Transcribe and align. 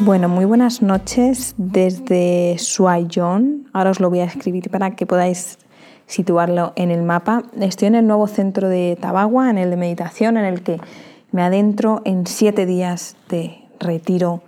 Bueno, 0.00 0.28
muy 0.28 0.44
buenas 0.44 0.82
noches 0.82 1.54
desde 1.56 2.58
Suayón. 2.58 3.66
Ahora 3.72 3.90
os 3.90 3.98
lo 3.98 4.10
voy 4.10 4.20
a 4.20 4.24
escribir 4.24 4.70
para 4.70 4.90
que 4.90 5.06
podáis 5.06 5.58
situarlo 6.06 6.74
en 6.76 6.90
el 6.90 7.02
mapa. 7.02 7.44
Estoy 7.58 7.88
en 7.88 7.94
el 7.94 8.06
nuevo 8.06 8.26
centro 8.26 8.68
de 8.68 8.98
Tabagua, 9.00 9.48
en 9.48 9.56
el 9.56 9.70
de 9.70 9.76
meditación, 9.78 10.36
en 10.36 10.44
el 10.44 10.62
que 10.62 10.78
me 11.32 11.40
adentro 11.40 12.02
en 12.04 12.26
siete 12.26 12.66
días 12.66 13.16
de 13.30 13.56
retiro 13.80 14.42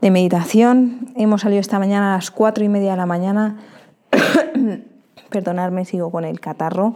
de 0.00 0.12
meditación. 0.12 1.08
Hemos 1.16 1.40
salido 1.40 1.60
esta 1.60 1.80
mañana 1.80 2.14
a 2.14 2.16
las 2.18 2.30
cuatro 2.30 2.64
y 2.64 2.68
media 2.68 2.92
de 2.92 2.96
la 2.96 3.06
mañana. 3.06 3.58
Perdonadme, 5.30 5.84
sigo 5.84 6.12
con 6.12 6.24
el 6.24 6.38
catarro. 6.38 6.94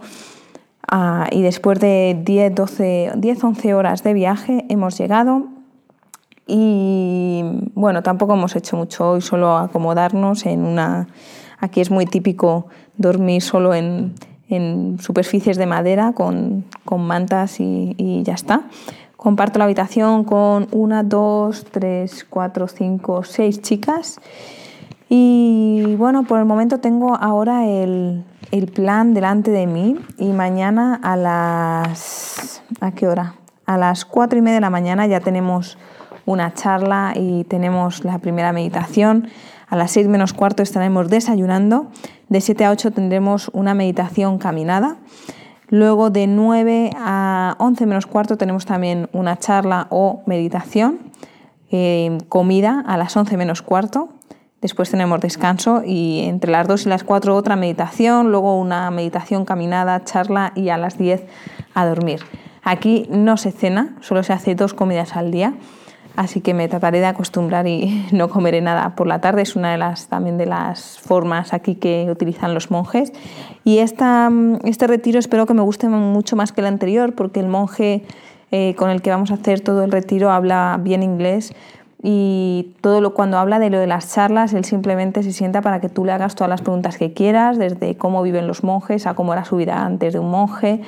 Ah, 0.89 1.27
y 1.29 1.41
después 1.41 1.81
de 1.81 2.21
10, 2.23 2.55
12, 2.55 3.11
10, 3.17 3.43
11 3.43 3.73
horas 3.73 4.01
de 4.03 4.13
viaje 4.13 4.65
hemos 4.69 4.97
llegado 4.97 5.58
y 6.49 7.43
bueno, 7.75 8.01
tampoco 8.01 8.33
hemos 8.33 8.55
hecho 8.55 8.75
mucho 8.75 9.11
hoy, 9.11 9.21
solo 9.21 9.55
acomodarnos 9.57 10.45
en 10.47 10.65
una... 10.65 11.07
Aquí 11.59 11.79
es 11.79 11.91
muy 11.91 12.05
típico 12.05 12.67
dormir 12.97 13.43
solo 13.43 13.75
en, 13.75 14.15
superficies 14.99 15.57
de 15.57 15.67
madera 15.67 16.13
con, 16.13 16.65
mantas 16.97 17.59
y, 17.59 18.23
ya 18.23 18.33
está. 18.33 18.63
Comparto 19.15 19.59
la 19.59 19.65
habitación 19.65 20.23
con 20.23 20.67
una, 20.71 21.03
dos, 21.03 21.65
tres, 21.69 22.25
cuatro, 22.27 22.67
cinco, 22.67 23.23
seis 23.23 23.61
chicas. 23.61 24.19
Y 25.07 25.95
bueno, 25.97 26.23
por 26.23 26.39
el 26.39 26.45
momento 26.45 26.79
tengo 26.79 27.15
ahora 27.15 27.67
el, 27.67 28.23
el 28.51 28.67
plan 28.67 29.13
delante 29.13 29.51
de 29.51 29.67
mí 29.67 29.97
y 30.17 30.29
mañana 30.29 30.99
a 31.03 31.15
las... 31.15 32.63
¿A 32.79 32.91
qué 32.91 33.07
hora? 33.07 33.35
A 33.67 33.77
las 33.77 34.05
cuatro 34.05 34.39
y 34.39 34.41
media 34.41 34.55
de 34.55 34.61
la 34.61 34.69
mañana 34.71 35.05
ya 35.05 35.19
tenemos 35.19 35.77
una 36.29 36.53
charla 36.53 37.13
y 37.15 37.43
tenemos 37.45 38.03
la 38.05 38.19
primera 38.19 38.53
meditación. 38.53 39.29
A 39.67 39.75
las 39.75 39.91
6 39.91 40.07
menos 40.07 40.33
cuarto 40.33 40.61
estaremos 40.61 41.09
desayunando. 41.09 41.87
De 42.29 42.39
7 42.39 42.65
a 42.65 42.71
8 42.71 42.91
tendremos 42.91 43.49
una 43.51 43.73
meditación 43.73 44.37
caminada. 44.37 44.97
Luego 45.69 46.11
de 46.11 46.27
9 46.27 46.91
a 46.97 47.55
11 47.57 47.85
menos 47.87 48.05
cuarto 48.05 48.37
tenemos 48.37 48.67
también 48.67 49.09
una 49.11 49.37
charla 49.37 49.87
o 49.89 50.21
meditación. 50.27 50.99
Eh, 51.71 52.19
comida 52.29 52.83
a 52.85 52.97
las 52.97 53.17
11 53.17 53.35
menos 53.35 53.63
cuarto. 53.63 54.09
Después 54.61 54.91
tenemos 54.91 55.21
descanso 55.21 55.81
y 55.83 56.25
entre 56.25 56.51
las 56.51 56.67
2 56.67 56.85
y 56.85 56.89
las 56.89 57.03
4 57.03 57.35
otra 57.35 57.55
meditación, 57.55 58.29
luego 58.29 58.59
una 58.59 58.91
meditación 58.91 59.45
caminada, 59.45 60.03
charla 60.03 60.51
y 60.53 60.69
a 60.69 60.77
las 60.77 60.97
10 60.97 61.25
a 61.73 61.85
dormir. 61.87 62.19
Aquí 62.61 63.07
no 63.09 63.37
se 63.37 63.51
cena, 63.51 63.95
solo 64.01 64.21
se 64.21 64.33
hace 64.33 64.53
dos 64.53 64.75
comidas 64.75 65.15
al 65.15 65.31
día 65.31 65.53
así 66.15 66.41
que 66.41 66.53
me 66.53 66.67
trataré 66.67 66.99
de 66.99 67.05
acostumbrar 67.05 67.67
y 67.67 68.07
no 68.11 68.29
comeré 68.29 68.61
nada 68.61 68.95
por 68.95 69.07
la 69.07 69.21
tarde. 69.21 69.41
Es 69.41 69.55
una 69.55 69.71
de 69.71 69.77
las 69.77 70.07
también 70.07 70.37
de 70.37 70.45
las 70.45 70.99
formas 70.99 71.53
aquí 71.53 71.75
que 71.75 72.07
utilizan 72.09 72.53
los 72.53 72.71
monjes. 72.71 73.13
Y 73.63 73.79
esta, 73.79 74.29
este 74.63 74.87
retiro 74.87 75.19
espero 75.19 75.45
que 75.45 75.53
me 75.53 75.61
guste 75.61 75.87
mucho 75.89 76.35
más 76.35 76.51
que 76.51 76.61
el 76.61 76.67
anterior, 76.67 77.13
porque 77.13 77.39
el 77.39 77.47
monje 77.47 78.03
eh, 78.51 78.73
con 78.75 78.89
el 78.89 79.01
que 79.01 79.11
vamos 79.11 79.29
a 79.31 79.35
hacer 79.35 79.61
todo 79.61 79.83
el 79.83 79.91
retiro 79.91 80.31
habla 80.31 80.79
bien 80.81 81.03
inglés 81.03 81.53
y 82.01 82.75
todo 82.79 83.01
lo 83.01 83.13
cuando 83.13 83.37
habla 83.37 83.59
de 83.59 83.69
lo 83.69 83.77
de 83.77 83.87
las 83.87 84.13
charlas, 84.13 84.53
él 84.53 84.63
simplemente 84.63 85.21
se 85.21 85.33
sienta 85.33 85.61
para 85.61 85.81
que 85.81 85.89
tú 85.89 86.05
le 86.05 86.13
hagas 86.13 86.33
todas 86.35 86.49
las 86.49 86.61
preguntas 86.61 86.97
que 86.97 87.13
quieras, 87.13 87.57
desde 87.57 87.97
cómo 87.97 88.21
viven 88.21 88.47
los 88.47 88.63
monjes 88.63 89.05
a 89.05 89.15
cómo 89.15 89.33
era 89.33 89.43
su 89.43 89.57
vida 89.57 89.85
antes 89.85 90.13
de 90.13 90.19
un 90.19 90.31
monje 90.31 90.81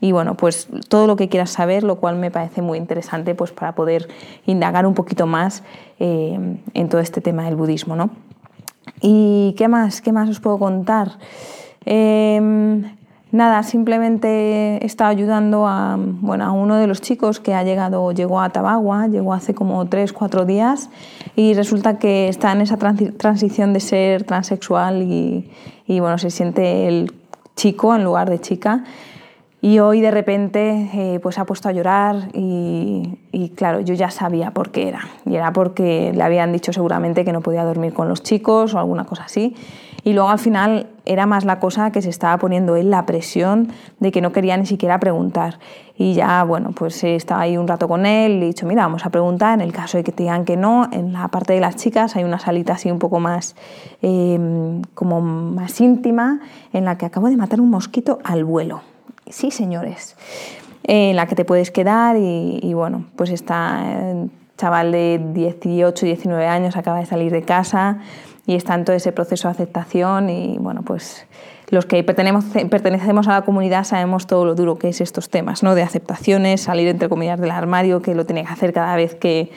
y 0.00 0.12
bueno, 0.12 0.36
pues 0.36 0.68
todo 0.88 1.06
lo 1.06 1.16
que 1.16 1.28
quieras 1.28 1.50
saber, 1.50 1.84
lo 1.84 1.96
cual 1.96 2.16
me 2.16 2.30
parece 2.30 2.60
muy 2.60 2.76
interesante 2.76 3.34
pues 3.34 3.50
para 3.50 3.74
poder 3.74 4.08
indagar 4.44 4.86
un 4.86 4.94
poquito 4.94 5.26
más 5.26 5.62
eh, 6.00 6.38
en 6.74 6.88
todo 6.88 7.00
este 7.00 7.20
tema 7.20 7.44
del 7.44 7.56
budismo, 7.56 7.96
¿no? 7.96 8.10
¿Y 9.00 9.54
qué 9.56 9.68
más? 9.68 10.02
¿Qué 10.02 10.12
más 10.12 10.28
os 10.28 10.40
puedo 10.40 10.58
contar? 10.58 11.12
Eh, 11.86 12.82
Nada, 13.30 13.62
simplemente 13.62 14.78
he 14.82 14.86
estado 14.86 15.10
ayudando 15.10 15.66
a, 15.66 15.96
bueno, 15.98 16.44
a 16.44 16.52
uno 16.52 16.76
de 16.76 16.86
los 16.86 17.02
chicos 17.02 17.40
que 17.40 17.52
ha 17.52 17.62
llegado, 17.62 18.10
llegó 18.12 18.40
a 18.40 18.48
Tabagua, 18.48 19.06
llegó 19.06 19.34
hace 19.34 19.54
como 19.54 19.86
tres, 19.86 20.14
cuatro 20.14 20.46
días 20.46 20.88
y 21.36 21.52
resulta 21.52 21.98
que 21.98 22.28
está 22.28 22.52
en 22.52 22.62
esa 22.62 22.78
transición 22.78 23.74
de 23.74 23.80
ser 23.80 24.24
transexual 24.24 25.02
y, 25.02 25.50
y, 25.86 26.00
bueno, 26.00 26.16
se 26.16 26.30
siente 26.30 26.88
el 26.88 27.12
chico 27.54 27.94
en 27.94 28.02
lugar 28.02 28.30
de 28.30 28.40
chica. 28.40 28.84
Y 29.60 29.80
hoy 29.80 30.00
de 30.00 30.12
repente 30.12 30.88
eh, 30.94 31.20
pues 31.20 31.36
ha 31.38 31.44
puesto 31.44 31.68
a 31.68 31.72
llorar 31.72 32.28
y, 32.32 33.52
claro, 33.56 33.80
yo 33.80 33.94
ya 33.94 34.10
sabía 34.10 34.52
por 34.52 34.70
qué 34.70 34.88
era. 34.88 35.00
Y 35.26 35.34
era 35.34 35.52
porque 35.52 36.12
le 36.14 36.22
habían 36.22 36.52
dicho 36.52 36.72
seguramente 36.72 37.24
que 37.24 37.32
no 37.32 37.40
podía 37.40 37.64
dormir 37.64 37.92
con 37.92 38.08
los 38.08 38.22
chicos 38.22 38.72
o 38.74 38.78
alguna 38.78 39.04
cosa 39.04 39.24
así. 39.24 39.56
Y 40.08 40.14
luego 40.14 40.30
al 40.30 40.38
final 40.38 40.86
era 41.04 41.26
más 41.26 41.44
la 41.44 41.60
cosa 41.60 41.92
que 41.92 42.00
se 42.00 42.08
estaba 42.08 42.38
poniendo 42.38 42.76
él 42.76 42.88
la 42.88 43.04
presión 43.04 43.68
de 44.00 44.10
que 44.10 44.22
no 44.22 44.32
quería 44.32 44.56
ni 44.56 44.64
siquiera 44.64 44.98
preguntar. 44.98 45.58
Y 45.98 46.14
ya, 46.14 46.44
bueno, 46.44 46.70
pues 46.72 47.04
estaba 47.04 47.42
ahí 47.42 47.58
un 47.58 47.68
rato 47.68 47.88
con 47.88 48.06
él 48.06 48.38
y 48.38 48.42
he 48.42 48.46
dicho, 48.46 48.64
mira, 48.64 48.84
vamos 48.84 49.04
a 49.04 49.10
preguntar, 49.10 49.52
en 49.52 49.60
el 49.60 49.70
caso 49.70 49.98
de 49.98 50.04
que 50.04 50.10
te 50.10 50.22
digan 50.22 50.46
que 50.46 50.56
no, 50.56 50.88
en 50.92 51.12
la 51.12 51.28
parte 51.28 51.52
de 51.52 51.60
las 51.60 51.76
chicas 51.76 52.16
hay 52.16 52.24
una 52.24 52.38
salita 52.38 52.72
así 52.72 52.90
un 52.90 52.98
poco 52.98 53.20
más, 53.20 53.54
em, 54.00 54.80
como 54.94 55.20
más 55.20 55.78
íntima, 55.78 56.40
en 56.72 56.86
la 56.86 56.96
que 56.96 57.04
acabo 57.04 57.28
de 57.28 57.36
matar 57.36 57.60
un 57.60 57.68
mosquito 57.68 58.18
al 58.24 58.44
vuelo. 58.44 58.80
Sí, 59.26 59.50
señores. 59.50 60.16
En 60.84 61.16
la 61.16 61.26
que 61.26 61.34
te 61.34 61.44
puedes 61.44 61.70
quedar 61.70 62.16
y, 62.16 62.60
y 62.62 62.72
bueno, 62.72 63.04
pues 63.14 63.28
está 63.28 63.82
eh, 63.84 64.26
chaval 64.56 64.90
de 64.90 65.20
18, 65.34 66.06
19 66.06 66.46
años, 66.46 66.78
acaba 66.78 66.98
de 66.98 67.04
salir 67.04 67.30
de 67.30 67.42
casa 67.42 67.98
y 68.48 68.54
está 68.54 68.74
en 68.74 68.86
todo 68.86 68.96
ese 68.96 69.12
proceso 69.12 69.46
de 69.46 69.52
aceptación 69.52 70.30
y 70.30 70.56
bueno, 70.58 70.80
pues 70.80 71.26
los 71.68 71.84
que 71.84 72.02
pertenecemos 72.02 73.28
a 73.28 73.32
la 73.32 73.42
comunidad 73.42 73.84
sabemos 73.84 74.26
todo 74.26 74.46
lo 74.46 74.54
duro 74.54 74.78
que 74.78 74.88
es 74.88 75.02
estos 75.02 75.28
temas, 75.28 75.62
¿no? 75.62 75.74
De 75.74 75.82
aceptaciones, 75.82 76.62
salir 76.62 76.88
entre 76.88 77.10
comillas 77.10 77.38
del 77.38 77.50
armario, 77.50 78.00
que 78.00 78.14
lo 78.14 78.24
tiene 78.24 78.44
que 78.44 78.48
hacer 78.50 78.72
cada 78.72 78.96
vez 78.96 79.14
que, 79.14 79.50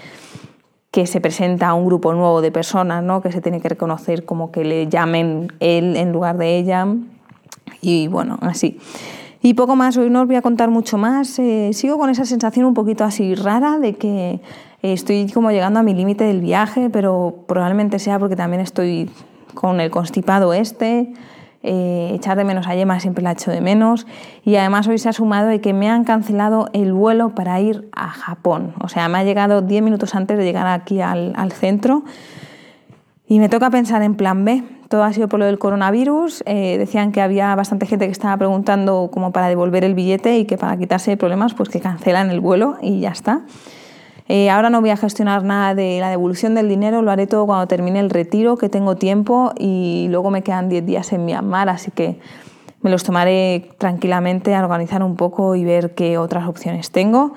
que 0.92 1.08
se 1.08 1.22
presenta 1.22 1.74
un 1.74 1.86
grupo 1.86 2.14
nuevo 2.14 2.42
de 2.42 2.52
personas, 2.52 3.02
¿no? 3.02 3.22
Que 3.22 3.32
se 3.32 3.40
tiene 3.40 3.62
que 3.62 3.70
reconocer 3.70 4.26
como 4.26 4.52
que 4.52 4.66
le 4.66 4.90
llamen 4.90 5.54
él 5.62 5.96
en 5.96 6.12
lugar 6.12 6.38
de 6.38 6.58
ella 6.58 6.86
y 7.80 8.10
bueno, 8.10 8.40
así. 8.42 8.78
Y 9.42 9.54
poco 9.54 9.78
más, 9.78 9.96
hoy 9.96 10.10
no 10.10 10.20
os 10.20 10.28
voy 10.28 10.36
a 10.36 10.42
contar 10.42 10.70
mucho 10.70 10.98
más. 10.98 11.40
Eh, 11.40 11.70
sigo 11.72 11.98
con 11.98 12.10
esa 12.10 12.26
sensación 12.26 12.66
un 12.66 12.74
poquito 12.74 13.06
así 13.06 13.36
rara 13.36 13.80
de 13.80 13.94
que 13.94 14.42
estoy 14.82 15.30
como 15.32 15.52
llegando 15.52 15.80
a 15.80 15.84
mi 15.84 15.94
límite 15.94 16.24
del 16.24 16.42
viaje, 16.42 16.90
pero 16.90 17.44
probablemente 17.48 18.00
sea 18.00 18.20
porque 18.20 18.36
también 18.36 18.62
estoy 18.62 19.10
con 19.54 19.80
el 19.80 19.92
constipado 19.92 20.54
este. 20.54 21.14
Eh, 21.64 22.14
echar 22.16 22.38
de 22.38 22.44
menos 22.44 22.68
a 22.68 22.74
Yema 22.74 23.00
siempre 23.00 23.24
la 23.24 23.34
echo 23.34 23.52
de 23.52 23.62
menos. 23.62 24.08
Y 24.44 24.56
además 24.56 24.88
hoy 24.88 24.98
se 24.98 25.10
ha 25.10 25.14
sumado 25.14 25.48
de 25.48 25.62
que 25.62 25.74
me 25.74 25.90
han 25.90 26.04
cancelado 26.04 26.70
el 26.74 26.94
vuelo 26.94 27.36
para 27.36 27.60
ir 27.62 27.90
a 27.92 28.10
Japón. 28.10 28.74
O 28.82 28.88
sea, 28.88 29.08
me 29.10 29.20
ha 29.20 29.24
llegado 29.24 29.62
10 29.62 29.84
minutos 29.84 30.16
antes 30.16 30.38
de 30.38 30.44
llegar 30.44 30.68
aquí 30.68 31.02
al, 31.02 31.34
al 31.36 31.52
centro. 31.52 32.04
Y 33.28 33.40
me 33.40 33.48
toca 33.48 33.70
pensar 33.70 34.02
en 34.02 34.16
plan 34.16 34.44
B. 34.44 34.64
Todo 34.90 35.04
ha 35.04 35.14
sido 35.14 35.30
por 35.30 35.40
lo 35.40 35.46
del 35.46 35.58
coronavirus. 35.58 36.44
Eh, 36.46 36.78
decían 36.78 37.14
que 37.14 37.22
había 37.22 37.56
bastante 37.56 37.86
gente 37.86 38.06
que 38.06 38.12
estaba 38.12 38.36
preguntando 38.36 39.10
como 39.10 39.32
para 39.32 39.48
devolver 39.48 39.86
el 39.86 39.94
billete 39.94 40.38
y 40.38 40.46
que 40.46 40.58
para 40.58 40.76
quitarse 40.78 41.12
de 41.12 41.18
problemas, 41.18 41.54
pues 41.54 41.70
que 41.70 41.80
cancelan 41.80 42.30
el 42.30 42.42
vuelo 42.42 42.78
y 42.82 43.00
ya 43.00 43.12
está. 43.12 43.44
Eh, 44.34 44.50
ahora 44.50 44.70
no 44.70 44.80
voy 44.80 44.92
a 44.92 44.96
gestionar 44.96 45.44
nada 45.44 45.76
de 45.76 46.00
la 46.00 46.10
devolución 46.10 46.56
del 46.56 46.70
dinero, 46.70 47.02
lo 47.02 47.12
haré 47.12 47.28
todo 47.28 47.46
cuando 47.46 47.68
termine 47.68 48.00
el 48.00 48.10
retiro, 48.10 48.56
que 48.56 48.70
tengo 48.70 48.96
tiempo 48.96 49.52
y 49.60 50.08
luego 50.10 50.32
me 50.32 50.42
quedan 50.42 50.70
10 50.70 50.86
días 50.86 51.12
en 51.12 51.26
Myanmar, 51.26 51.68
así 51.68 51.92
que 51.92 52.18
me 52.82 52.90
los 52.90 53.04
tomaré 53.04 53.72
tranquilamente 53.78 54.56
a 54.56 54.64
organizar 54.64 55.04
un 55.04 55.18
poco 55.18 55.58
y 55.58 55.66
ver 55.66 55.96
qué 55.96 56.18
otras 56.18 56.48
opciones 56.48 56.92
tengo. 56.92 57.34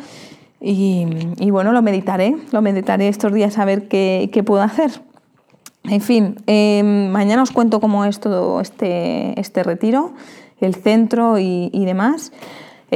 Y, 0.61 1.51
bueno, 1.51 1.73
lo 1.73 1.83
meditaré, 1.83 2.37
lo 2.53 2.63
meditaré 2.63 3.09
estos 3.09 3.33
días 3.33 3.59
a 3.59 3.65
ver 3.65 3.89
qué, 3.89 4.43
puedo 4.47 4.63
hacer. 4.63 4.93
En 5.83 6.01
fin, 6.01 6.37
em, 6.47 7.09
mañana 7.09 7.43
os 7.43 7.51
cuento 7.51 7.81
cómo 7.81 8.05
es 8.05 8.21
todo 8.21 8.61
este, 8.61 9.39
este 9.41 9.65
retiro, 9.65 10.13
el 10.61 10.77
centro 10.77 11.41
y, 11.41 11.71
y 11.73 11.87
demás. 11.87 12.31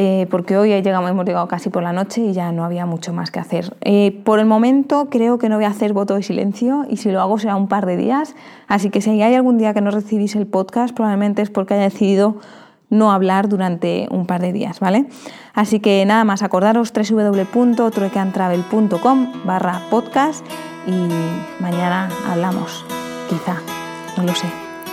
Eh, 0.01 0.29
porque 0.31 0.57
hoy 0.57 0.71
hemos 0.71 1.27
llegado 1.27 1.49
casi 1.49 1.71
por 1.71 1.83
la 1.83 1.93
noche 1.93 2.21
y 2.21 2.33
ya 2.33 2.53
no 2.53 2.65
había 2.65 2.87
mucho 2.87 3.13
más 3.13 3.33
que 3.33 3.41
hacer. 3.41 3.77
Eh, 3.81 4.21
por 4.23 4.39
el 4.39 4.47
momento 4.47 5.09
creo 5.11 5.39
que 5.39 5.49
no 5.49 5.57
voy 5.57 5.65
a 5.65 5.71
hacer 5.71 5.93
voto 5.93 6.15
de 6.15 6.23
silencio 6.23 6.87
y 6.89 6.99
si 6.99 7.11
lo 7.11 7.21
hago 7.21 7.37
será 7.37 7.57
un 7.57 7.67
par 7.67 7.85
de 7.85 7.97
días, 7.97 8.37
así 8.69 8.91
que 8.91 9.01
si 9.01 9.21
hay 9.21 9.35
algún 9.35 9.59
día 9.59 9.75
que 9.75 9.81
no 9.81 9.91
recibís 9.91 10.37
el 10.37 10.47
podcast 10.47 10.95
probablemente 10.95 11.43
es 11.43 11.51
porque 11.51 11.75
haya 11.75 11.83
decidido 11.83 12.37
no 12.91 13.11
hablar 13.11 13.49
durante 13.49 14.07
un 14.13 14.25
par 14.25 14.41
de 14.41 14.53
días, 14.53 14.79
¿vale? 14.79 15.07
Así 15.53 15.81
que 15.81 16.07
nada 16.07 16.23
más, 16.23 16.45
acordaros 16.45 16.93
www.truecantravel.com 16.93 19.33
barra 19.45 19.83
podcast 19.91 20.47
y 20.87 21.09
mañana 21.61 22.09
hablamos, 22.31 22.87
quizá, 23.29 23.57
no 24.17 24.23
lo 24.23 24.33
sé. 24.33 24.47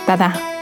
Tata. 0.04 0.55